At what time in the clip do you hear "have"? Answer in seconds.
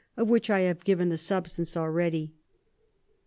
0.61-0.83